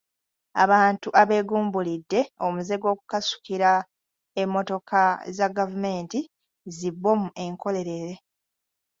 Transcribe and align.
Abantu 0.63 1.07
abeeguumbulidde 1.21 2.21
omuze 2.45 2.75
gw’okukasukira 2.81 3.71
emmotoka 4.41 5.01
za 5.37 5.47
gavumenti 5.57 6.19
zi 6.75 6.89
bbomu 6.93 7.29
enkolerere. 7.43 8.15